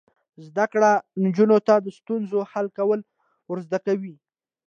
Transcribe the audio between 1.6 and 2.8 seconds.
ته د ستونزو حل